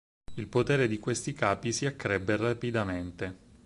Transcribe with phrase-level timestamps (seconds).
[0.33, 3.37] Il potere di questi capi si accrebbe rapidamente.